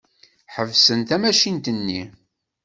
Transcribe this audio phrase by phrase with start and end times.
[0.53, 2.01] Ḥebsen tamacint-nni.